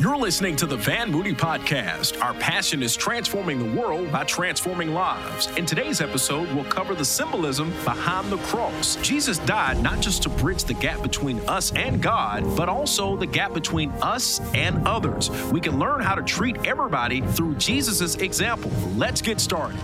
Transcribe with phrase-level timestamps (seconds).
[0.00, 2.20] You're listening to the Van Moody Podcast.
[2.20, 5.46] Our passion is transforming the world by transforming lives.
[5.56, 8.96] In today's episode, we'll cover the symbolism behind the cross.
[8.96, 13.26] Jesus died not just to bridge the gap between us and God, but also the
[13.26, 15.30] gap between us and others.
[15.52, 18.72] We can learn how to treat everybody through Jesus' example.
[18.96, 19.78] Let's get started.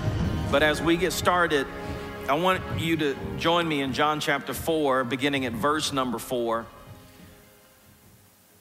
[0.51, 1.69] But as we get started,
[2.29, 6.67] I want you to join me in John chapter 4, beginning at verse number 4.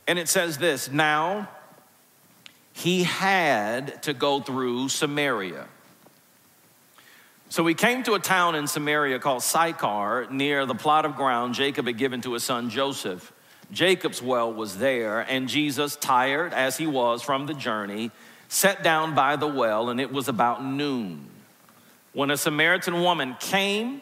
[0.10, 1.48] And it says this Now
[2.74, 5.68] he had to go through Samaria.
[7.50, 11.54] So he came to a town in Samaria called Sychar, near the plot of ground
[11.54, 13.32] Jacob had given to his son Joseph.
[13.72, 18.10] Jacob's well was there, and Jesus, tired as he was from the journey,
[18.48, 21.30] sat down by the well, and it was about noon.
[22.14, 24.02] When a Samaritan woman came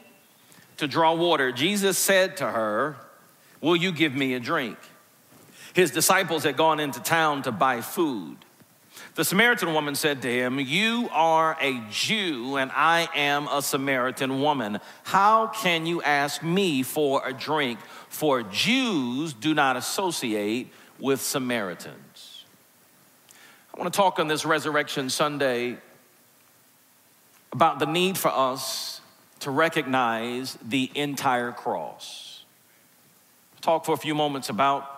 [0.77, 2.95] to draw water, Jesus said to her,
[3.59, 4.77] Will you give me a drink?
[5.77, 8.37] His disciples had gone into town to buy food.
[9.13, 14.41] The Samaritan woman said to him, You are a Jew, and I am a Samaritan
[14.41, 14.79] woman.
[15.03, 17.77] How can you ask me for a drink?
[18.09, 22.45] For Jews do not associate with Samaritans.
[23.71, 25.77] I want to talk on this Resurrection Sunday
[27.51, 28.99] about the need for us
[29.41, 32.45] to recognize the entire cross.
[33.61, 34.96] Talk for a few moments about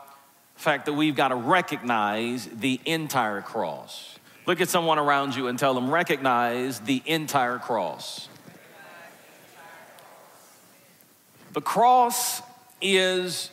[0.60, 4.20] fact that we've got to recognize the entire cross.
[4.46, 8.28] Look at someone around you and tell them, recognize the entire cross.
[11.54, 12.42] The cross
[12.82, 13.52] is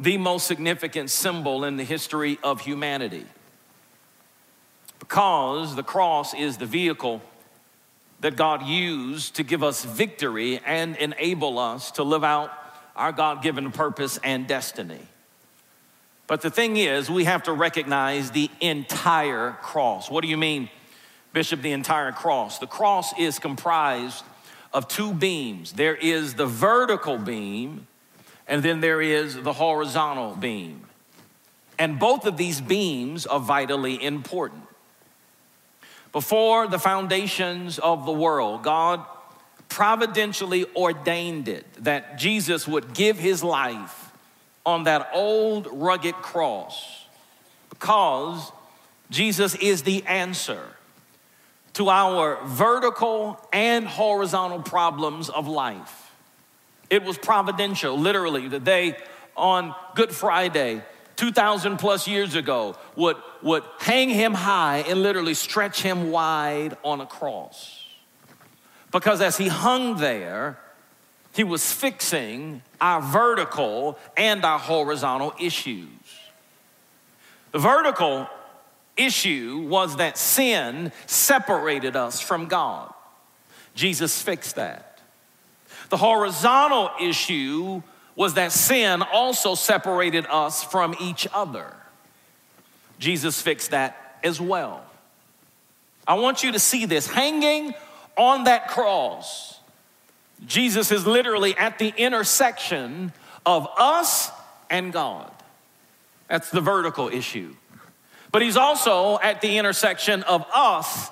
[0.00, 3.24] the most significant symbol in the history of humanity
[4.98, 7.22] because the cross is the vehicle
[8.20, 12.50] that God used to give us victory and enable us to live out
[12.96, 15.00] our God given purpose and destiny.
[16.26, 20.10] But the thing is, we have to recognize the entire cross.
[20.10, 20.68] What do you mean,
[21.32, 22.58] Bishop, the entire cross?
[22.58, 24.24] The cross is comprised
[24.72, 27.86] of two beams there is the vertical beam,
[28.46, 30.82] and then there is the horizontal beam.
[31.78, 34.62] And both of these beams are vitally important.
[36.12, 39.04] Before the foundations of the world, God
[39.68, 44.05] providentially ordained it that Jesus would give his life
[44.66, 47.06] on that old rugged cross
[47.70, 48.52] because
[49.10, 50.60] Jesus is the answer
[51.74, 56.10] to our vertical and horizontal problems of life.
[56.90, 58.96] It was providential, literally, that they
[59.36, 60.82] on Good Friday,
[61.16, 67.00] 2,000 plus years ago, would, would hang him high and literally stretch him wide on
[67.00, 67.84] a cross.
[68.90, 70.58] Because as he hung there,
[71.36, 75.86] he was fixing our vertical and our horizontal issues.
[77.52, 78.26] The vertical
[78.96, 82.90] issue was that sin separated us from God.
[83.74, 84.98] Jesus fixed that.
[85.90, 87.82] The horizontal issue
[88.14, 91.70] was that sin also separated us from each other.
[92.98, 94.82] Jesus fixed that as well.
[96.08, 97.74] I want you to see this hanging
[98.16, 99.55] on that cross
[100.44, 103.12] Jesus is literally at the intersection
[103.46, 104.30] of us
[104.68, 105.30] and God.
[106.28, 107.54] That's the vertical issue.
[108.32, 111.08] But he's also at the intersection of us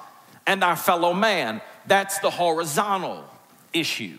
[0.46, 1.62] and our fellow man.
[1.86, 3.24] That's the horizontal
[3.72, 4.18] issue.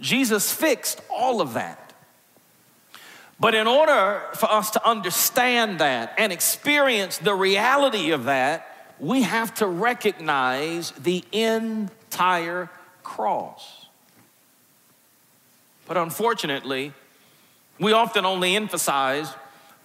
[0.00, 1.92] Jesus fixed all of that.
[3.38, 8.66] But in order for us to understand that and experience the reality of that,
[8.98, 12.68] we have to recognize the entire
[13.10, 13.86] cross.
[15.88, 16.92] But unfortunately,
[17.80, 19.34] we often only emphasize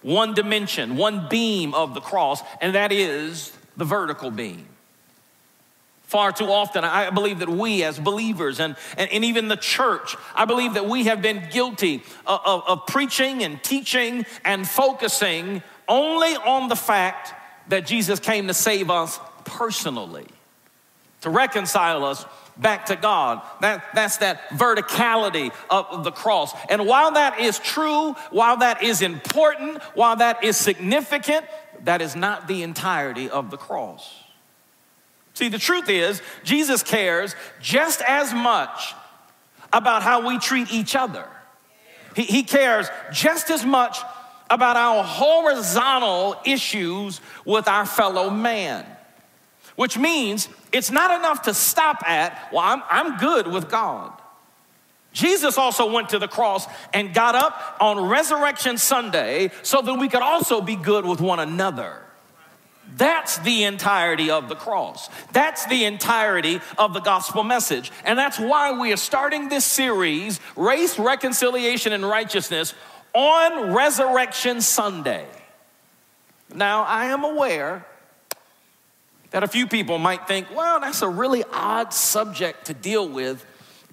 [0.02, 4.66] one dimension, one beam of the cross, and that is the vertical beam.
[6.04, 10.14] Far too often, I believe that we as believers and, and, and even the church,
[10.36, 15.64] I believe that we have been guilty of, of, of preaching and teaching and focusing
[15.88, 17.34] only on the fact
[17.70, 20.26] that Jesus came to save us personally,
[21.22, 22.24] to reconcile us
[22.58, 23.42] back to God.
[23.60, 26.54] That, that's that verticality of the cross.
[26.68, 31.44] And while that is true, while that is important, while that is significant,
[31.84, 34.22] that is not the entirety of the cross.
[35.34, 38.94] See, the truth is, Jesus cares just as much
[39.72, 41.28] about how we treat each other.
[42.14, 43.98] He, he cares just as much
[44.48, 48.86] about our horizontal issues with our fellow man
[49.76, 54.12] which means it's not enough to stop at, well, I'm, I'm good with God.
[55.12, 60.08] Jesus also went to the cross and got up on Resurrection Sunday so that we
[60.08, 62.02] could also be good with one another.
[62.96, 65.08] That's the entirety of the cross.
[65.32, 67.90] That's the entirety of the gospel message.
[68.04, 72.74] And that's why we are starting this series, Race, Reconciliation, and Righteousness,
[73.14, 75.26] on Resurrection Sunday.
[76.54, 77.86] Now, I am aware
[79.30, 83.44] that a few people might think, well, that's a really odd subject to deal with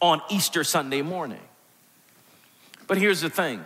[0.01, 1.41] on Easter Sunday morning.
[2.87, 3.63] But here's the thing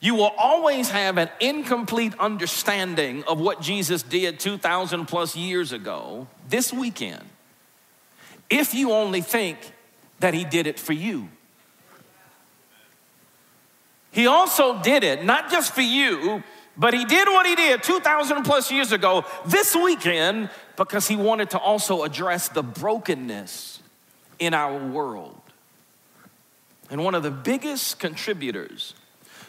[0.00, 6.28] you will always have an incomplete understanding of what Jesus did 2,000 plus years ago
[6.48, 7.24] this weekend
[8.50, 9.58] if you only think
[10.20, 11.28] that he did it for you.
[14.12, 16.42] He also did it not just for you,
[16.76, 21.50] but he did what he did 2,000 plus years ago this weekend because he wanted
[21.50, 23.80] to also address the brokenness
[24.38, 25.40] in our world.
[26.90, 28.94] And one of the biggest contributors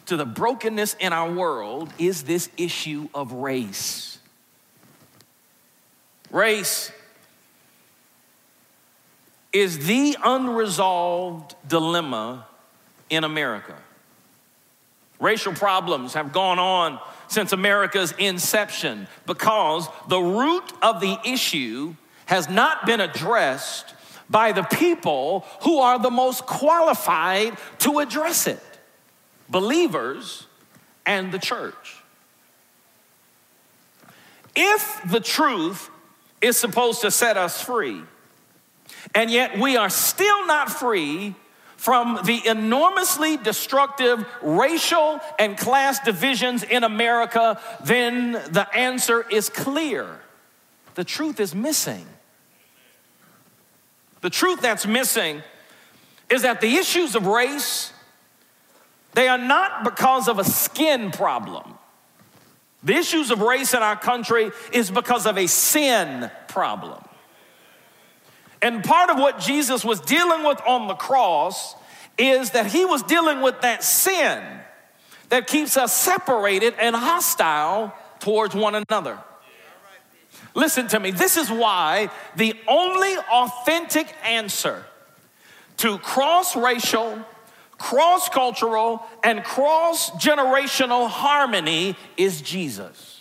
[0.06, 4.20] to the brokenness in our world is this issue of race.
[6.32, 6.92] Race
[9.54, 12.48] is the unresolved dilemma
[13.10, 13.76] in America.
[15.20, 22.50] Racial problems have gone on since America's inception because the root of the issue has
[22.50, 23.94] not been addressed
[24.30, 28.60] by the people who are the most qualified to address it
[29.50, 30.46] believers
[31.06, 32.04] and the church.
[34.56, 35.90] If the truth
[36.42, 38.02] is supposed to set us free,
[39.16, 41.36] and yet we are still not free
[41.78, 50.20] from the enormously destructive racial and class divisions in America, then the answer is clear.
[50.96, 52.06] The truth is missing.
[54.22, 55.44] The truth that's missing
[56.30, 57.94] is that the issues of race,
[59.14, 61.76] they are not because of a skin problem.
[62.84, 67.04] The issues of race in our country is because of a sin problem.
[68.62, 71.76] And part of what Jesus was dealing with on the cross
[72.18, 74.44] is that he was dealing with that sin
[75.30, 79.20] that keeps us separated and hostile towards one another.
[80.56, 81.12] Listen to me.
[81.12, 84.84] This is why the only authentic answer
[85.78, 87.20] to cross racial,
[87.78, 93.17] cross cultural, and cross generational harmony is Jesus.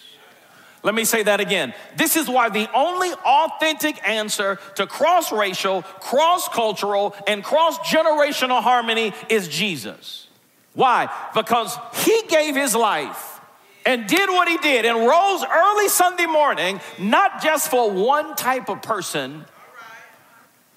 [0.87, 1.75] Let me say that again.
[1.97, 8.63] This is why the only authentic answer to cross racial, cross cultural, and cross generational
[8.63, 10.29] harmony is Jesus.
[10.75, 11.13] Why?
[11.35, 13.41] Because he gave his life
[13.85, 18.69] and did what he did and rose early Sunday morning, not just for one type
[18.69, 19.45] of person,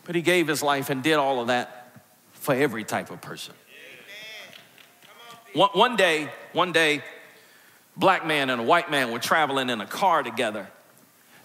[0.06, 2.02] but he gave his life and did all of that
[2.34, 3.54] for every type of person.
[5.54, 7.04] One, one day, one day,
[8.00, 10.68] black man and a white man were traveling in a car together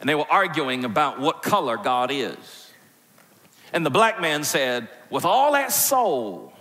[0.00, 2.72] and they were arguing about what color God is.
[3.72, 6.52] And the black man said, with all that soul,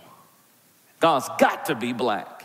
[1.00, 2.44] God's got to be black.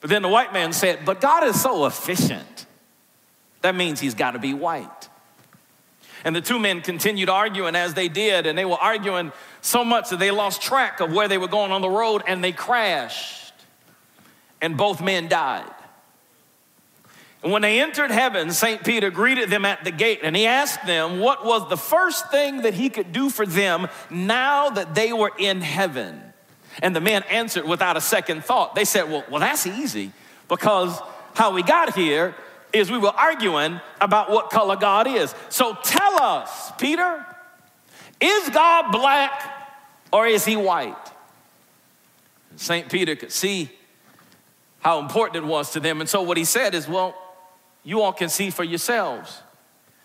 [0.00, 2.66] But then the white man said, But God is so efficient.
[3.62, 5.08] That means he's got to be white.
[6.24, 10.10] And the two men continued arguing as they did, and they were arguing so much
[10.10, 13.52] that they lost track of where they were going on the road and they crashed.
[14.60, 15.70] And both men died.
[17.46, 18.82] And when they entered heaven, St.
[18.82, 22.62] Peter greeted them at the gate and he asked them what was the first thing
[22.62, 26.20] that he could do for them now that they were in heaven.
[26.82, 28.74] And the men answered without a second thought.
[28.74, 30.10] They said, Well, well that's easy
[30.48, 30.98] because
[31.34, 32.34] how we got here
[32.72, 35.32] is we were arguing about what color God is.
[35.48, 37.24] So tell us, Peter,
[38.20, 39.70] is God black
[40.12, 40.96] or is he white?
[42.56, 42.88] St.
[42.88, 43.70] Peter could see
[44.80, 46.00] how important it was to them.
[46.00, 47.14] And so what he said is, Well,
[47.86, 49.42] you all can see for yourselves.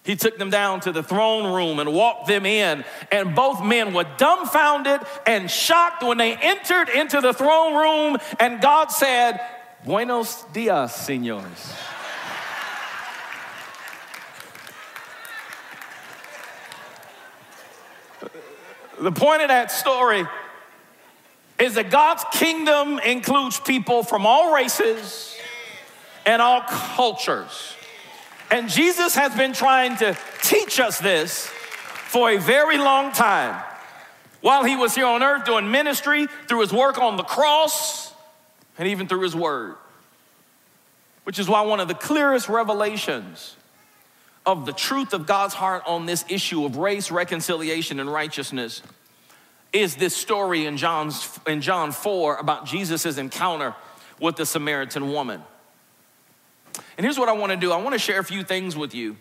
[0.04, 3.92] He took them down to the throne room and walked them in, and both men
[3.92, 9.42] were dumbfounded and shocked when they entered into the throne room, and God said,
[9.84, 11.74] Buenos dias, senores.
[19.00, 20.24] the point of that story
[21.58, 25.31] is that God's kingdom includes people from all races
[26.26, 27.76] and all cultures.
[28.50, 33.64] And Jesus has been trying to teach us this for a very long time.
[34.42, 38.14] While he was here on earth doing ministry, through his work on the cross,
[38.78, 39.76] and even through his word.
[41.24, 43.56] Which is why one of the clearest revelations
[44.46, 48.82] of the truth of God's heart on this issue of race, reconciliation, and righteousness
[49.72, 53.76] is this story in, John's, in John 4 about Jesus' encounter
[54.20, 55.42] with the Samaritan woman.
[56.98, 58.94] And here's what I want to do I want to share a few things with
[58.94, 59.18] you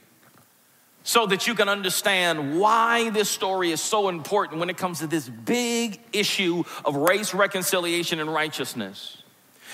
[1.03, 5.07] so that you can understand why this story is so important when it comes to
[5.07, 9.23] this big issue of race reconciliation and righteousness.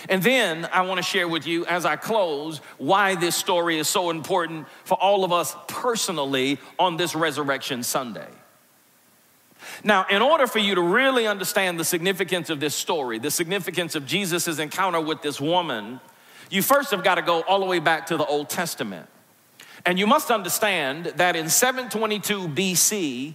[0.08, 3.88] And then I want to share with you as I close why this story is
[3.88, 8.28] so important for all of us personally on this Resurrection Sunday.
[9.82, 13.94] Now, in order for you to really understand the significance of this story, the significance
[13.94, 16.00] of Jesus' encounter with this woman,
[16.50, 19.08] you first have got to go all the way back to the Old Testament.
[19.84, 23.34] And you must understand that in 722 BC,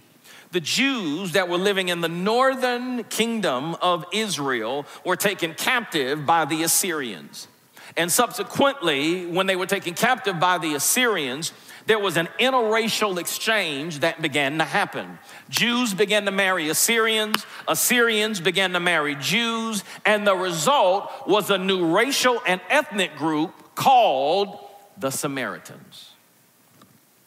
[0.50, 6.44] the Jews that were living in the northern kingdom of Israel were taken captive by
[6.44, 7.48] the Assyrians.
[7.96, 11.52] And subsequently, when they were taken captive by the Assyrians,
[11.86, 15.18] there was an interracial exchange that began to happen.
[15.48, 21.58] Jews began to marry Assyrians, Assyrians began to marry Jews, and the result was a
[21.58, 24.58] new racial and ethnic group called
[24.98, 26.10] the Samaritans.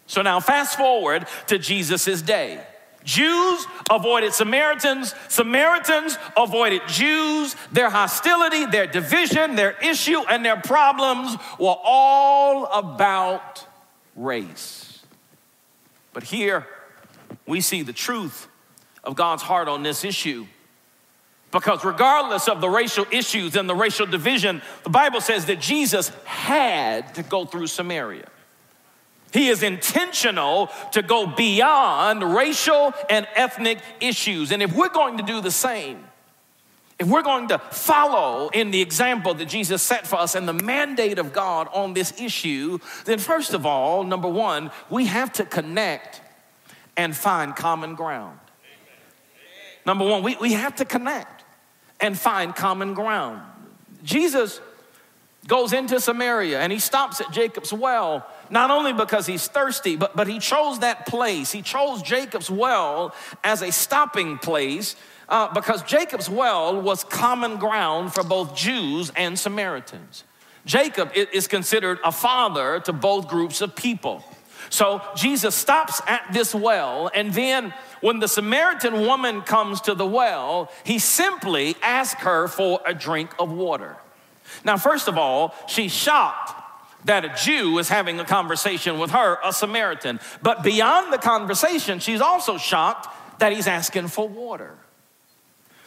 [0.08, 2.62] So now, fast forward to Jesus' day.
[3.04, 7.56] Jews avoided Samaritans, Samaritans avoided Jews.
[7.72, 13.65] Their hostility, their division, their issue, and their problems were all about
[14.16, 15.04] race.
[16.14, 16.66] But here
[17.46, 18.48] we see the truth
[19.04, 20.48] of God's heart on this issue.
[21.52, 26.10] Because regardless of the racial issues and the racial division, the Bible says that Jesus
[26.26, 28.28] had to go through Samaria.
[29.32, 34.52] He is intentional to go beyond racial and ethnic issues.
[34.52, 36.06] And if we're going to do the same,
[36.98, 40.54] if we're going to follow in the example that Jesus set for us and the
[40.54, 45.46] mandate of God on this issue, then first of all, number one, we have to
[45.46, 46.22] connect
[46.96, 48.40] and find common ground.
[49.86, 51.44] Number one, we, we have to connect
[52.00, 53.42] and find common ground.
[54.04, 54.62] Jesus
[55.48, 60.16] goes into Samaria and he stops at Jacob's well not only because he's thirsty, but,
[60.16, 61.52] but he chose that place.
[61.52, 64.96] He chose Jacob's well as a stopping place
[65.29, 70.24] uh, because Jacob's well was common ground for both Jews and Samaritans.
[70.65, 74.24] Jacob is considered a father to both groups of people.
[74.70, 80.08] So Jesus stops at this well, and then when the Samaritan woman comes to the
[80.08, 83.96] well, he simply asks her for a drink of water.
[84.63, 86.63] Now, first of all, she's shocked
[87.05, 90.20] that a Jew is having a conversation with her, a Samaritan.
[90.41, 94.75] But beyond the conversation, she's also shocked that he's asking for water.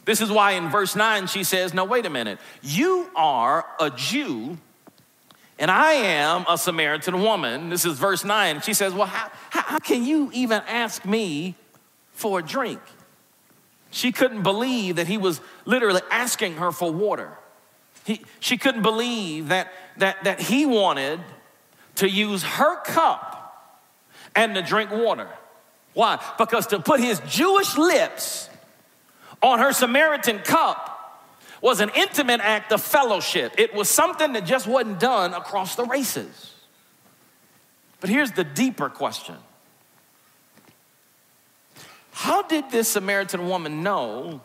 [0.08, 2.38] This is why in verse 9 she says, No, wait a minute.
[2.62, 4.56] You are a Jew,
[5.58, 7.68] and I am a Samaritan woman.
[7.68, 8.62] This is verse 9.
[8.62, 11.56] She says, Well, how, how can you even ask me
[12.12, 12.80] for a drink?
[13.90, 17.36] She couldn't believe that he was literally asking her for water.
[18.06, 21.20] He, she couldn't believe that, that, that he wanted
[21.96, 23.84] to use her cup
[24.34, 25.28] and to drink water.
[25.92, 26.18] Why?
[26.38, 28.47] Because to put his Jewish lips
[29.42, 30.94] on her Samaritan cup
[31.60, 33.54] was an intimate act of fellowship.
[33.58, 36.54] It was something that just wasn't done across the races.
[38.00, 39.36] But here's the deeper question
[42.12, 44.40] How did this Samaritan woman know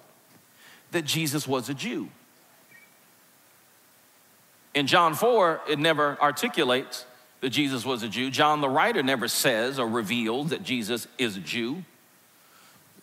[0.92, 2.10] that Jesus was a Jew?
[4.74, 7.06] In John 4, it never articulates
[7.42, 8.32] that Jesus was a Jew.
[8.32, 11.84] John, the writer, never says or reveals that Jesus is a Jew.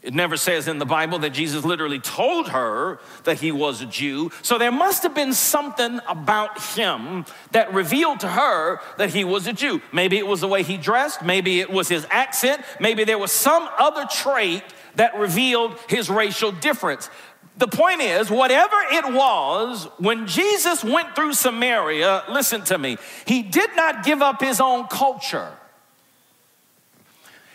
[0.03, 3.87] It never says in the Bible that Jesus literally told her that he was a
[3.87, 4.31] Jew.
[4.41, 9.47] So there must have been something about him that revealed to her that he was
[9.47, 9.83] a Jew.
[9.93, 13.31] Maybe it was the way he dressed, maybe it was his accent, maybe there was
[13.31, 14.63] some other trait
[14.95, 17.11] that revealed his racial difference.
[17.59, 23.43] The point is, whatever it was, when Jesus went through Samaria, listen to me, he
[23.43, 25.53] did not give up his own culture.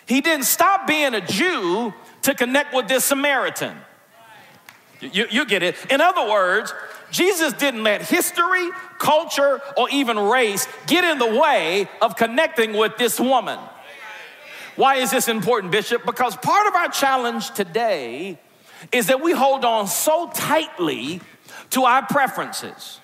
[0.05, 1.91] He didn't stop being a Jew
[2.25, 3.77] to connect with this Samaritan.
[5.00, 5.75] You, you, get it.
[5.91, 6.74] In other words,
[7.12, 12.98] Jesus didn't let history, culture, or even race get in the way of connecting with
[12.98, 13.60] this woman.
[14.75, 16.03] Why is this important, Bishop?
[16.03, 18.39] Because part of our challenge today
[18.91, 21.22] is that we hold on so tightly
[21.72, 23.00] to our preferences.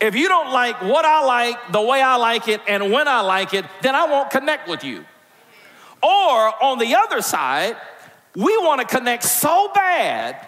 [0.00, 3.20] If you don't like what I like, the way I like it, and when I
[3.20, 5.04] like it, then I won't connect with you.
[6.02, 7.76] Or on the other side,
[8.36, 10.46] we want to connect so bad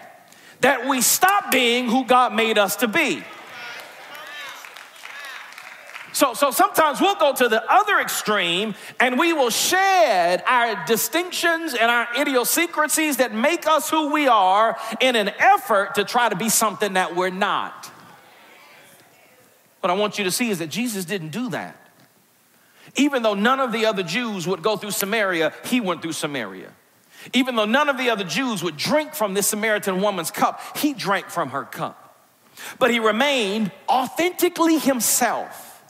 [0.61, 3.23] that we stop being who God made us to be.
[6.13, 11.73] So, so sometimes we'll go to the other extreme and we will shed our distinctions
[11.73, 16.35] and our idiosyncrasies that make us who we are in an effort to try to
[16.35, 17.91] be something that we're not.
[19.79, 21.75] What I want you to see is that Jesus didn't do that.
[22.95, 26.73] Even though none of the other Jews would go through Samaria, he went through Samaria.
[27.33, 30.93] Even though none of the other Jews would drink from this Samaritan woman's cup, he
[30.93, 32.05] drank from her cup.
[32.77, 35.83] But he remained authentically himself.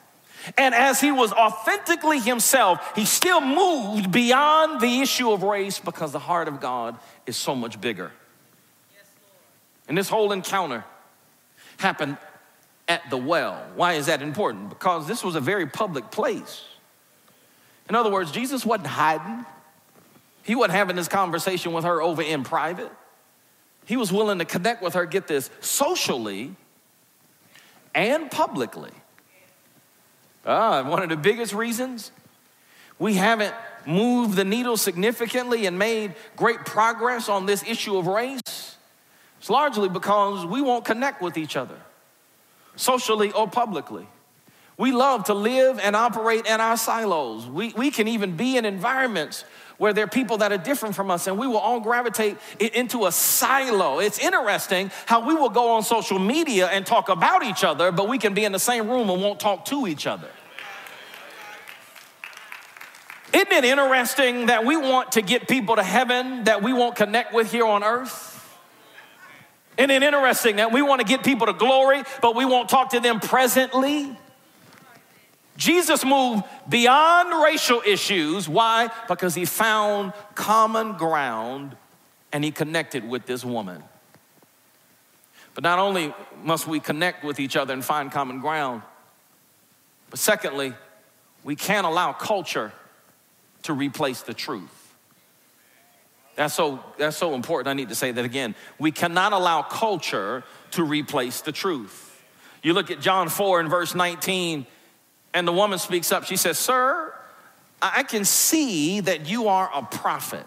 [0.57, 6.11] And as he was authentically himself, he still moved beyond the issue of race because
[6.11, 8.11] the heart of God is so much bigger.
[9.87, 10.83] and this whole encounter
[11.77, 12.17] happened
[12.87, 13.63] at the well.
[13.75, 14.69] Why is that important?
[14.69, 16.65] Because this was a very public place.
[17.87, 19.45] In other words, Jesus wasn't hiding.
[20.49, 22.91] He wasn't having this conversation with her over in private.
[23.85, 26.55] He was willing to connect with her, get this, socially
[27.93, 28.89] and publicly.
[30.47, 32.11] Ah, one of the biggest reasons
[32.97, 33.53] we haven't
[33.85, 38.75] moved the needle significantly and made great progress on this issue of race
[39.39, 41.77] is largely because we won't connect with each other,
[42.75, 44.07] socially or publicly.
[44.77, 47.45] We love to live and operate in our silos.
[47.45, 49.43] We, we can even be in environments
[49.79, 53.07] where there are people that are different from us, and we will all gravitate into
[53.07, 53.99] a silo.
[53.99, 58.07] It's interesting how we will go on social media and talk about each other, but
[58.07, 60.27] we can be in the same room and won't talk to each other.
[63.31, 67.33] Isn't it interesting that we want to get people to heaven that we won't connect
[67.33, 68.27] with here on earth?
[69.77, 72.89] Isn't it interesting that we want to get people to glory, but we won't talk
[72.89, 74.17] to them presently?
[75.59, 78.47] Jesus moved beyond racial issues.
[78.47, 78.89] Why?
[79.09, 81.75] Because he found common ground
[82.31, 83.83] and he connected with this woman.
[85.55, 88.83] But not only must we connect with each other and find common ground,
[90.09, 90.73] but secondly,
[91.43, 92.71] we can't allow culture
[93.63, 94.95] to replace the truth.
[96.37, 97.67] That's so, that's so important.
[97.67, 98.55] I need to say that again.
[98.79, 102.05] We cannot allow culture to replace the truth.
[102.63, 104.65] You look at John 4 and verse 19,
[105.33, 106.25] and the woman speaks up.
[106.25, 107.13] She says, Sir,
[107.81, 110.45] I can see that you are a prophet.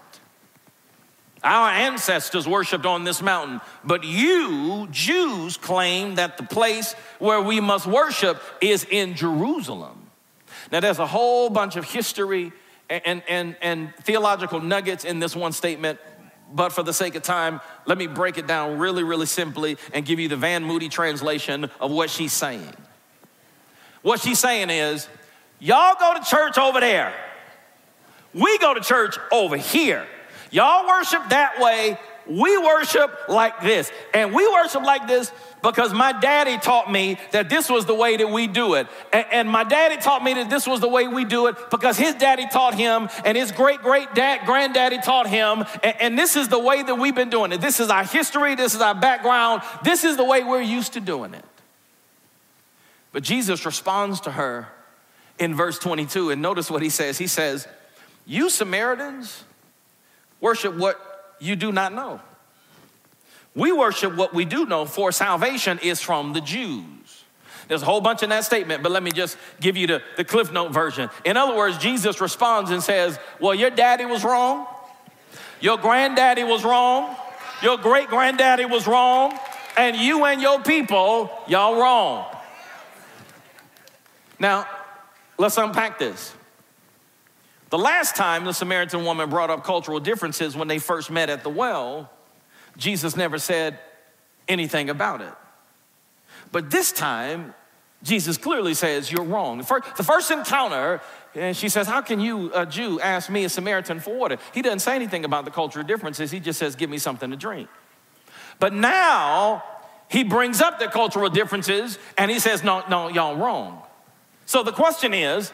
[1.44, 7.60] Our ancestors worshiped on this mountain, but you, Jews, claim that the place where we
[7.60, 10.06] must worship is in Jerusalem.
[10.70, 12.52] Now, there's a whole bunch of history
[12.88, 15.98] and, and, and theological nuggets in this one statement,
[16.52, 20.04] but for the sake of time, let me break it down really, really simply and
[20.04, 22.72] give you the Van Moody translation of what she's saying.
[24.02, 25.08] What she's saying is,
[25.60, 27.14] y'all go to church over there.
[28.34, 30.06] We go to church over here.
[30.50, 31.98] Y'all worship that way.
[32.26, 33.90] We worship like this.
[34.14, 38.16] And we worship like this because my daddy taught me that this was the way
[38.16, 38.86] that we do it.
[39.12, 42.14] And, my daddy taught me that this was the way we do it because his
[42.14, 45.64] daddy taught him and his great great dad granddaddy taught him.
[45.82, 47.60] And this is the way that we've been doing it.
[47.60, 51.00] This is our history, this is our background, this is the way we're used to
[51.00, 51.44] doing it.
[53.12, 54.68] But Jesus responds to her
[55.38, 57.18] in verse 22, and notice what he says.
[57.18, 57.68] He says,
[58.26, 59.44] You Samaritans
[60.40, 62.20] worship what you do not know.
[63.54, 67.24] We worship what we do know, for salvation is from the Jews.
[67.68, 70.24] There's a whole bunch in that statement, but let me just give you the, the
[70.24, 71.10] Cliff Note version.
[71.24, 74.66] In other words, Jesus responds and says, Well, your daddy was wrong,
[75.60, 77.14] your granddaddy was wrong,
[77.62, 79.38] your great granddaddy was wrong,
[79.76, 82.26] and you and your people, y'all wrong.
[84.38, 84.66] Now,
[85.38, 86.34] let's unpack this.
[87.70, 91.42] The last time the Samaritan woman brought up cultural differences when they first met at
[91.42, 92.10] the well,
[92.76, 93.78] Jesus never said
[94.48, 95.32] anything about it.
[96.50, 97.54] But this time,
[98.02, 99.58] Jesus clearly says, You're wrong.
[99.58, 101.00] The first, encounter,
[101.34, 104.38] and she says, How can you, a Jew, ask me, a Samaritan, for water?
[104.52, 106.30] He doesn't say anything about the cultural differences.
[106.30, 107.68] He just says, Give me something to drink.
[108.58, 109.64] But now,
[110.10, 113.82] he brings up the cultural differences and he says, No, no, y'all wrong.
[114.52, 115.50] So the question is,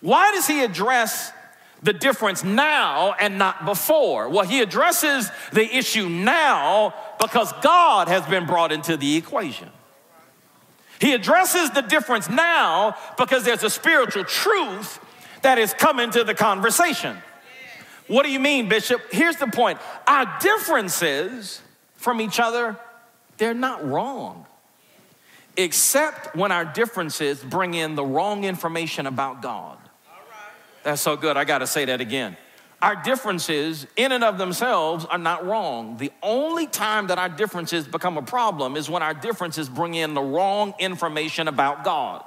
[0.00, 1.32] why does he address
[1.82, 4.28] the difference now and not before?
[4.28, 9.68] Well, he addresses the issue now because God has been brought into the equation.
[11.00, 15.00] He addresses the difference now because there's a spiritual truth
[15.42, 17.16] that is coming to the conversation.
[18.06, 19.00] What do you mean, Bishop?
[19.10, 21.62] Here's the point our differences
[21.96, 22.78] from each other,
[23.38, 24.45] they're not wrong
[25.56, 29.78] except when our differences bring in the wrong information about God.
[30.82, 31.36] That's so good.
[31.36, 32.36] I got to say that again.
[32.82, 35.96] Our differences, in and of themselves, are not wrong.
[35.96, 40.14] The only time that our differences become a problem is when our differences bring in
[40.14, 42.22] the wrong information about God.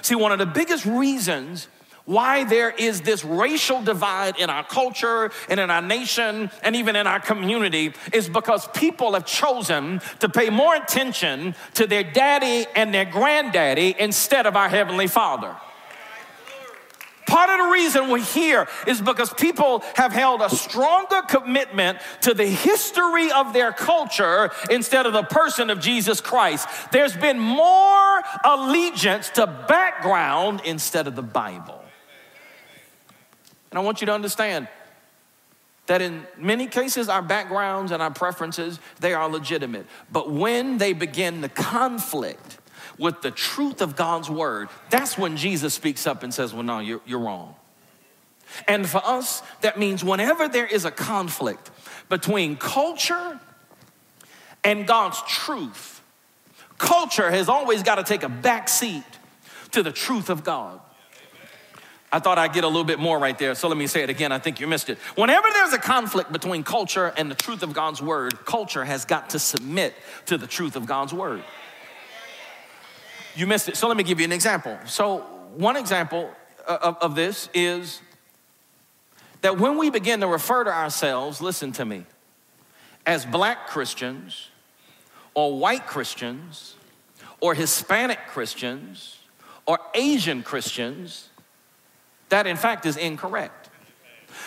[0.00, 1.68] See, one of the biggest reasons
[2.04, 6.96] why there is this racial divide in our culture and in our nation and even
[6.96, 12.66] in our community is because people have chosen to pay more attention to their daddy
[12.74, 15.56] and their granddaddy instead of our Heavenly Father.
[17.26, 22.34] Part of the reason we're here is because people have held a stronger commitment to
[22.34, 26.68] the history of their culture instead of the person of Jesus Christ.
[26.90, 31.81] There's been more allegiance to background instead of the Bible.
[33.72, 34.68] And I want you to understand
[35.86, 39.86] that in many cases our backgrounds and our preferences they are legitimate.
[40.10, 42.58] But when they begin to conflict
[42.98, 46.80] with the truth of god's word that's when jesus speaks up and says well no
[46.80, 47.54] you're, you're wrong.
[48.68, 51.70] And for us that means whenever there is a conflict
[52.10, 53.40] between culture
[54.62, 56.02] and god's truth
[56.76, 59.04] culture has always got to take a back seat
[59.70, 60.78] to the truth of god
[62.12, 64.10] I thought I'd get a little bit more right there, so let me say it
[64.10, 64.32] again.
[64.32, 64.98] I think you missed it.
[65.14, 69.30] Whenever there's a conflict between culture and the truth of God's word, culture has got
[69.30, 69.94] to submit
[70.26, 71.42] to the truth of God's word.
[73.34, 74.78] You missed it, so let me give you an example.
[74.84, 75.20] So,
[75.56, 76.30] one example
[76.68, 78.02] of, of this is
[79.40, 82.04] that when we begin to refer to ourselves, listen to me,
[83.06, 84.50] as black Christians
[85.32, 86.74] or white Christians
[87.40, 89.18] or Hispanic Christians
[89.64, 91.30] or Asian Christians,
[92.32, 93.68] that, in fact, is incorrect.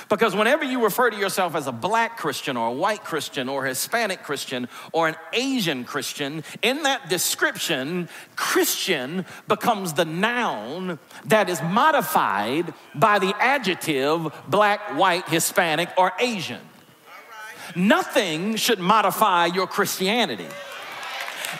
[0.09, 3.65] Because whenever you refer to yourself as a black Christian or a white Christian or
[3.65, 11.47] a Hispanic Christian or an Asian Christian, in that description, Christian becomes the noun that
[11.47, 16.61] is modified by the adjective black, white, Hispanic, or Asian.
[17.75, 20.47] Nothing should modify your Christianity.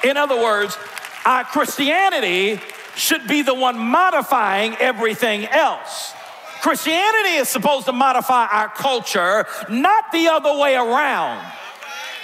[0.04, 0.76] In other words,
[1.24, 2.60] our Christianity
[2.96, 6.15] should be the one modifying everything else.
[6.66, 11.46] Christianity is supposed to modify our culture, not the other way around.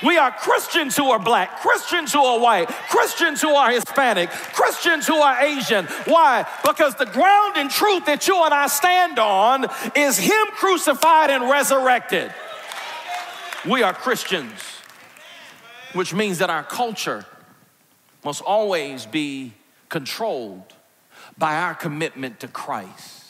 [0.04, 5.06] We are Christians who are black, Christians who are white, Christians who are Hispanic, Christians
[5.06, 5.86] who are Asian.
[6.06, 6.48] Why?
[6.66, 11.48] Because the ground and truth that you and I stand on is Him crucified and
[11.48, 12.34] resurrected.
[13.70, 14.60] We are Christians,
[15.94, 17.28] which means that our culture
[18.26, 19.54] must always be
[19.90, 20.74] controlled
[21.38, 23.21] by our commitment to Christ.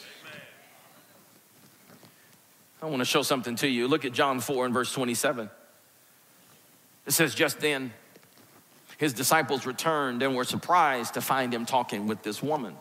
[2.81, 3.87] I want to show something to you.
[3.87, 5.49] Look at John 4 and verse 27.
[7.05, 7.93] It says, Just then,
[8.97, 12.75] his disciples returned and were surprised to find him talking with this woman.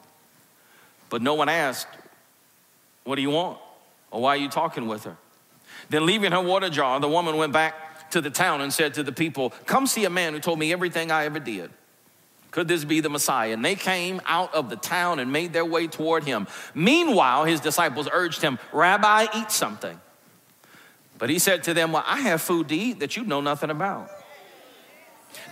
[1.10, 1.88] But no one asked,
[3.04, 3.58] What do you want?
[4.10, 5.16] Or why are you talking with her?
[5.90, 9.02] Then, leaving her water jar, the woman went back to the town and said to
[9.02, 11.70] the people, Come see a man who told me everything I ever did.
[12.50, 13.52] Could this be the Messiah?
[13.52, 16.46] And they came out of the town and made their way toward him.
[16.74, 20.00] Meanwhile, his disciples urged him, Rabbi, eat something.
[21.18, 23.70] But he said to them, Well, I have food to eat that you know nothing
[23.70, 24.10] about.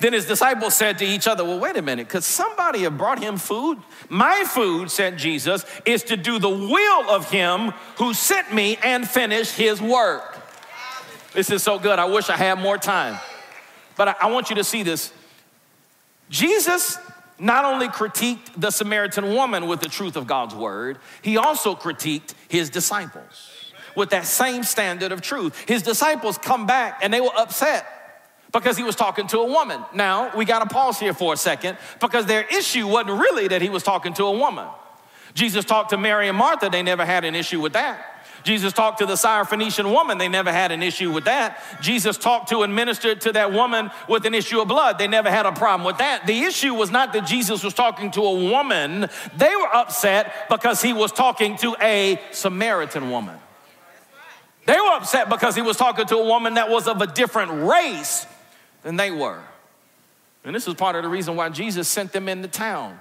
[0.00, 3.22] Then his disciples said to each other, Well, wait a minute, because somebody have brought
[3.22, 3.78] him food.
[4.08, 9.08] My food, said Jesus, is to do the will of him who sent me and
[9.08, 10.36] finish his work.
[11.32, 11.98] This is so good.
[11.98, 13.20] I wish I had more time.
[13.96, 15.12] But I want you to see this
[16.30, 16.98] Jesus
[17.38, 22.34] not only critiqued the Samaritan woman with the truth of God's word, he also critiqued
[22.48, 25.58] his disciples with that same standard of truth.
[25.66, 27.86] His disciples come back and they were upset
[28.52, 29.84] because he was talking to a woman.
[29.94, 33.62] Now, we got to pause here for a second because their issue wasn't really that
[33.62, 34.66] he was talking to a woman.
[35.34, 38.17] Jesus talked to Mary and Martha, they never had an issue with that.
[38.48, 40.16] Jesus talked to the Syrophoenician woman.
[40.16, 41.62] They never had an issue with that.
[41.82, 44.98] Jesus talked to and ministered to that woman with an issue of blood.
[44.98, 46.26] They never had a problem with that.
[46.26, 50.80] The issue was not that Jesus was talking to a woman, they were upset because
[50.80, 53.38] he was talking to a Samaritan woman.
[54.64, 57.68] They were upset because he was talking to a woman that was of a different
[57.68, 58.24] race
[58.82, 59.42] than they were.
[60.42, 62.98] And this is part of the reason why Jesus sent them into town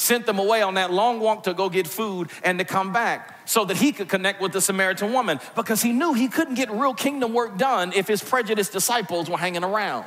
[0.00, 3.46] sent them away on that long walk to go get food and to come back
[3.46, 6.70] so that he could connect with the Samaritan woman because he knew he couldn't get
[6.70, 10.06] real kingdom work done if his prejudiced disciples were hanging around.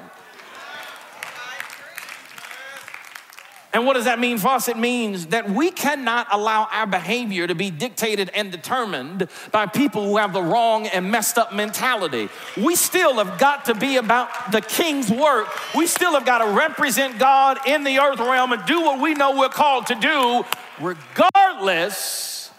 [3.73, 4.67] And what does that mean for us?
[4.67, 10.05] It means that we cannot allow our behavior to be dictated and determined by people
[10.05, 12.29] who have the wrong and messed up mentality.
[12.55, 15.47] We still have got to be about the king's work.
[15.73, 19.15] We still have got to represent God in the earth realm and do what we
[19.15, 20.45] know we're called to do,
[20.79, 22.51] regardless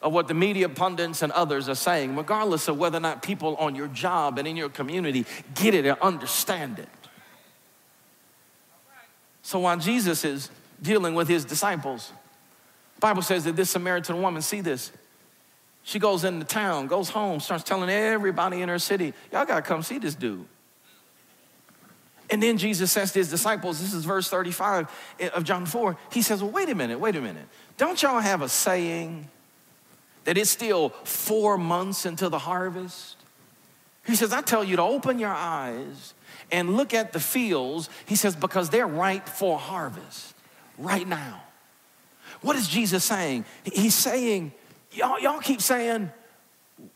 [0.00, 3.56] of what the media pundits and others are saying, regardless of whether or not people
[3.56, 6.88] on your job and in your community get it and understand it.
[9.46, 10.50] So while Jesus is
[10.82, 12.10] dealing with his disciples,
[12.98, 14.90] Bible says that this Samaritan woman, see this,
[15.84, 19.84] she goes into town, goes home, starts telling everybody in her city, y'all gotta come
[19.84, 20.44] see this dude.
[22.28, 24.88] And then Jesus says to his disciples, this is verse 35
[25.32, 27.46] of John 4, he says, Well, wait a minute, wait a minute.
[27.76, 29.28] Don't y'all have a saying
[30.24, 33.14] that it's still four months into the harvest?
[34.06, 36.14] He says, I tell you to open your eyes
[36.50, 37.88] and look at the fields.
[38.06, 40.34] He says, because they're ripe for harvest
[40.78, 41.42] right now.
[42.42, 43.44] What is Jesus saying?
[43.64, 44.52] He's saying,
[44.92, 46.10] y'all, y'all keep saying,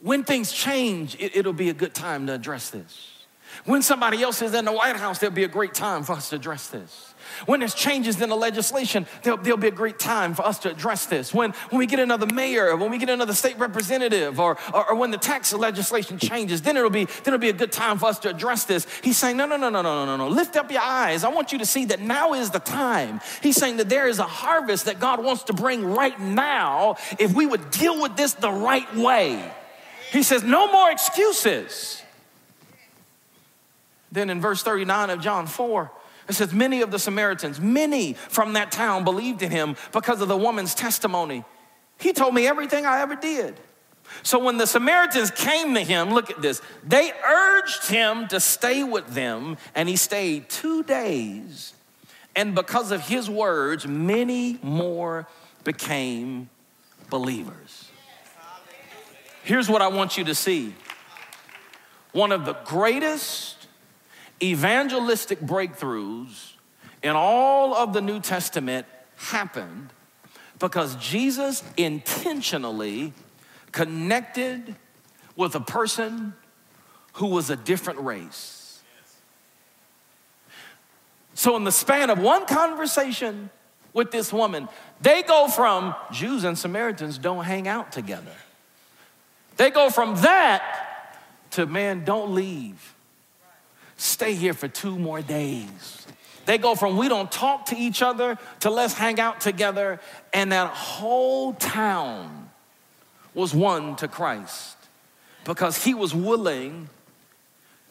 [0.00, 3.24] when things change, it, it'll be a good time to address this.
[3.64, 6.30] When somebody else is in the White House, there'll be a great time for us
[6.30, 7.09] to address this.
[7.46, 10.70] When there's changes in the legislation, there'll, there'll, be a great time for us to
[10.70, 11.34] address this.
[11.34, 14.94] When, when we get another mayor, when we get another state representative, or, or, or,
[14.94, 18.06] when the tax legislation changes, then it'll, be, then it'll be a good time for
[18.06, 18.86] us to address this.
[19.02, 20.28] He's saying, no, no, no, no, no, no, no.
[20.28, 21.24] Lift up your eyes.
[21.24, 23.20] I want you to see that now is the time.
[23.42, 27.34] He's saying that there is a harvest that God wants to bring right now if
[27.34, 29.52] we would deal with this the right way.
[30.12, 32.02] He says, no more excuses.
[34.12, 35.90] Then in verse 39 of John 4,
[36.30, 40.28] it says, Many of the Samaritans, many from that town believed in him because of
[40.28, 41.44] the woman's testimony.
[41.98, 43.58] He told me everything I ever did.
[44.22, 48.82] So when the Samaritans came to him, look at this, they urged him to stay
[48.82, 51.74] with them, and he stayed two days.
[52.34, 55.28] And because of his words, many more
[55.64, 56.48] became
[57.08, 57.88] believers.
[59.42, 60.74] Here's what I want you to see
[62.12, 63.59] one of the greatest
[64.42, 66.52] evangelistic breakthroughs
[67.02, 69.90] in all of the New Testament happened
[70.58, 73.12] because Jesus intentionally
[73.72, 74.76] connected
[75.36, 76.34] with a person
[77.14, 78.80] who was a different race.
[81.34, 83.48] So, in the span of one conversation
[83.94, 84.68] with this woman,
[85.00, 88.34] they go from Jews and Samaritans don't hang out together.
[89.56, 91.16] They go from that
[91.52, 92.94] to man, don't leave
[94.00, 96.06] stay here for two more days.
[96.46, 100.00] They go from we don't talk to each other to let's hang out together.
[100.32, 102.50] And that whole town
[103.34, 104.76] was won to Christ
[105.44, 106.88] because he was willing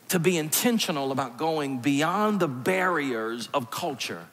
[0.10, 4.26] to be intentional about going beyond the barriers of culture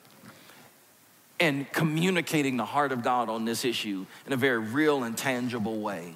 [1.39, 5.81] and communicating the heart of God on this issue in a very real and tangible
[5.81, 6.15] way.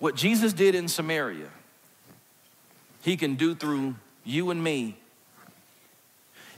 [0.00, 1.48] What Jesus did in Samaria
[3.02, 4.96] he can do through you and me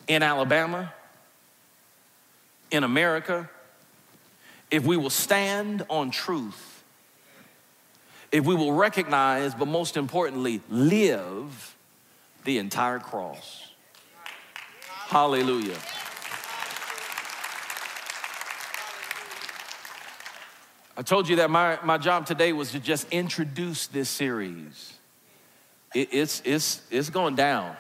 [0.09, 0.93] in Alabama,
[2.71, 3.49] in America,
[4.71, 6.83] if we will stand on truth,
[8.33, 11.77] if we will recognize, but most importantly, live
[12.45, 13.71] the entire cross.
[14.87, 15.79] Hallelujah.
[20.97, 25.00] I told you that my, my job today was to just introduce this series
[25.95, 27.77] it, it's, it's, it's going down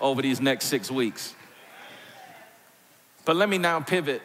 [0.00, 1.34] over these next six weeks.
[3.24, 4.22] But let me now pivot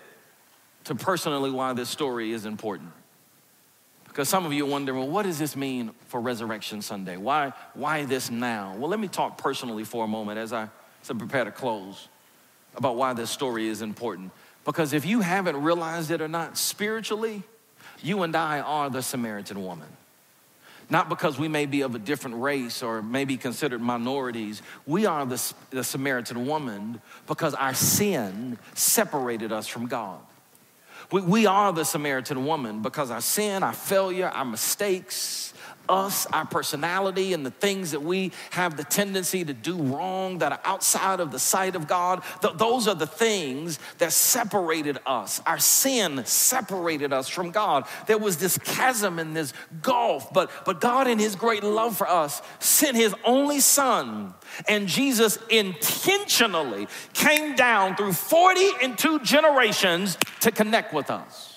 [0.85, 2.91] to personally why this story is important.
[4.07, 7.17] Because some of you are wondering, well, what does this mean for Resurrection Sunday?
[7.17, 8.75] Why, why this now?
[8.77, 10.69] Well, let me talk personally for a moment as I,
[11.01, 12.07] as I prepare to close
[12.77, 14.31] about why this story is important.
[14.63, 17.43] Because if you haven't realized it or not, spiritually,
[18.01, 19.87] you and I are the Samaritan woman
[20.89, 24.61] not because we may be of a different race or may be considered minorities.
[24.85, 30.19] We are the, the Samaritan woman because our sin separated us from God.
[31.11, 35.53] We, we are the Samaritan woman because our sin, our failure, our mistakes,
[35.89, 40.51] us, our personality, and the things that we have the tendency to do wrong that
[40.51, 45.41] are outside of the sight of God, th- those are the things that separated us.
[45.45, 47.85] Our sin separated us from God.
[48.07, 52.07] There was this chasm and this gulf, but, but God, in His great love for
[52.07, 54.33] us, sent His only Son.
[54.67, 61.54] And Jesus intentionally came down through 40 and two generations to connect with us.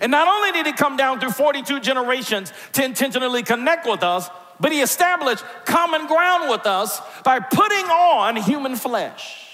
[0.00, 4.28] And not only did he come down through 42 generations to intentionally connect with us,
[4.60, 9.49] but he established common ground with us by putting on human flesh.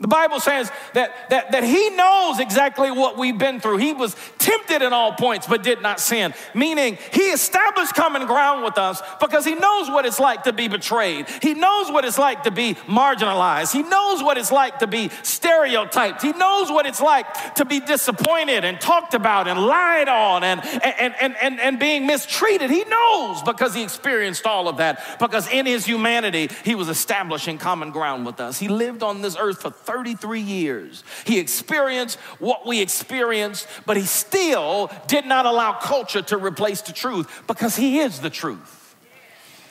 [0.00, 3.78] The Bible says that, that, that he knows exactly what we've been through.
[3.78, 6.34] He was tempted in all points, but did not sin.
[6.54, 10.68] Meaning, he established common ground with us because he knows what it's like to be
[10.68, 11.26] betrayed.
[11.42, 13.72] He knows what it's like to be marginalized.
[13.72, 16.22] He knows what it's like to be stereotyped.
[16.22, 20.64] He knows what it's like to be disappointed and talked about and lied on and,
[20.64, 22.70] and, and, and, and being mistreated.
[22.70, 25.18] He knows because he experienced all of that.
[25.18, 28.60] Because in his humanity, he was establishing common ground with us.
[28.60, 31.02] He lived on this earth for 33 years.
[31.24, 36.92] He experienced what we experienced, but he still did not allow culture to replace the
[36.92, 38.94] truth because he is the truth.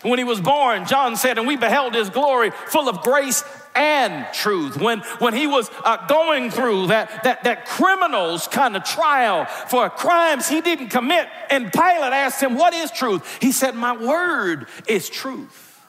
[0.02, 3.44] When he was born, John said, and we beheld his glory full of grace
[3.76, 4.78] and truth.
[4.78, 9.88] When, when he was uh, going through that, that, that criminal's kind of trial for
[9.92, 13.38] crimes he didn't commit, and Pilate asked him, What is truth?
[13.40, 15.80] He said, My word is truth.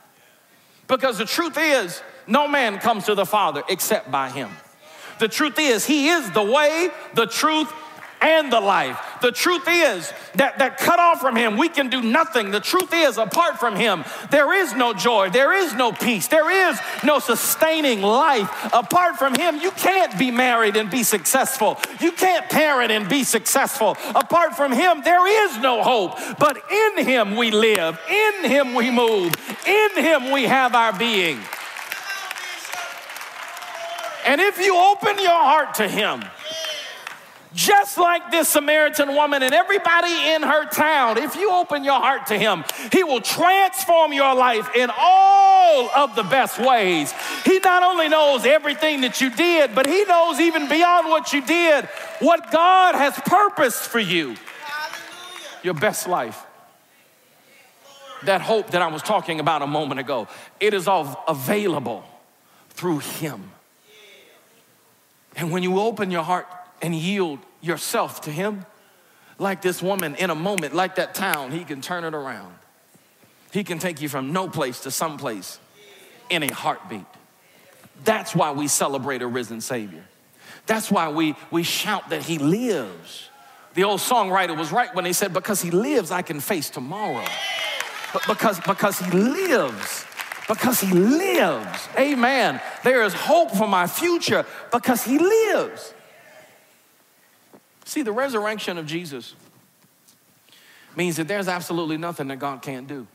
[0.87, 4.51] Because the truth is, no man comes to the Father except by him.
[5.19, 7.73] The truth is, he is the way, the truth,
[8.21, 8.99] and the life.
[9.21, 12.51] The truth is that, that cut off from him, we can do nothing.
[12.51, 16.71] The truth is, apart from him, there is no joy, there is no peace, there
[16.71, 18.49] is no sustaining life.
[18.73, 21.79] Apart from him, you can't be married and be successful.
[22.01, 23.97] You can't parent and be successful.
[24.15, 26.19] Apart from him, there is no hope.
[26.39, 29.33] But in him we live, in him we move,
[29.67, 31.39] in him we have our being.
[34.29, 36.23] And if you open your heart to him,
[37.55, 42.27] just like this Samaritan woman and everybody in her town, if you open your heart
[42.27, 42.63] to Him,
[42.93, 47.13] He will transform your life in all of the best ways.
[47.45, 51.45] He not only knows everything that you did, but He knows even beyond what you
[51.45, 51.87] did
[52.21, 54.37] what God has purposed for you.
[55.63, 56.45] Your best life.
[58.25, 60.29] That hope that I was talking about a moment ago,
[60.61, 62.05] it is all available
[62.71, 63.53] through Him.
[65.39, 66.49] And when you open your heart
[66.83, 68.67] and yield yourself to Him,
[69.39, 72.55] like this woman in a moment, like that town, He can turn it around.
[73.53, 75.61] He can take you from no place to some place
[76.29, 77.07] in a heartbeat.
[78.05, 80.05] That's why we celebrate a risen Savior.
[80.67, 83.31] That's why we, we shout that He lives.
[83.75, 87.25] The old songwriter was right when he said, Because He lives, I can face tomorrow.
[88.13, 90.05] But because, because He lives,
[90.49, 92.61] because He lives, amen.
[92.83, 95.95] There is hope for my future because He lives.
[97.85, 99.35] See, the resurrection of Jesus
[100.97, 103.07] means that there's absolutely nothing that God can't do.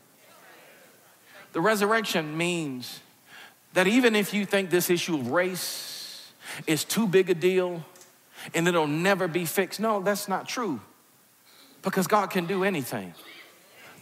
[1.52, 3.00] The resurrection means
[3.74, 6.32] that even if you think this issue of race
[6.66, 7.84] is too big a deal
[8.54, 10.80] and it'll never be fixed, no, that's not true
[11.82, 13.14] because God can do anything.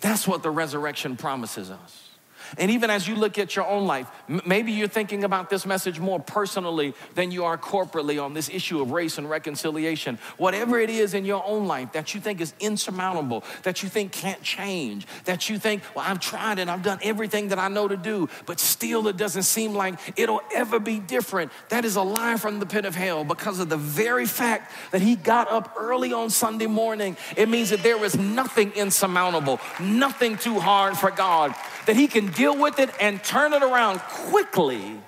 [0.00, 2.11] That's what the resurrection promises us.
[2.58, 4.08] And even as you look at your own life,
[4.46, 8.80] maybe you're thinking about this message more personally than you are corporately on this issue
[8.80, 10.18] of race and reconciliation.
[10.36, 14.12] Whatever it is in your own life that you think is insurmountable, that you think
[14.12, 17.88] can't change, that you think, well, I've tried and I've done everything that I know
[17.88, 21.52] to do, but still it doesn't seem like it'll ever be different.
[21.68, 25.00] That is a lie from the pit of hell because of the very fact that
[25.02, 27.16] he got up early on Sunday morning.
[27.36, 31.54] It means that there is nothing insurmountable, nothing too hard for God,
[31.86, 34.98] that he can deal with it and turn it around quickly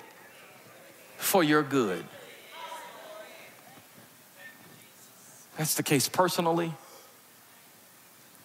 [1.17, 2.03] for your good.
[5.57, 6.73] That's the case personally,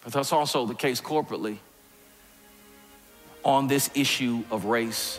[0.05, 1.59] but that's also the case corporately
[3.45, 5.19] on this issue of race,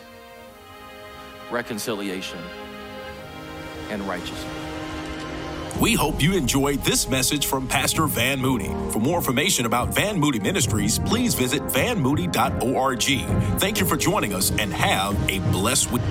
[1.49, 2.39] reconciliation,
[3.89, 4.60] and righteousness.
[5.79, 8.69] We hope you enjoyed this message from Pastor Van Moody.
[8.91, 13.59] For more information about Van Moody Ministries, please visit vanmoody.org.
[13.59, 16.01] Thank you for joining us and have a blessed week.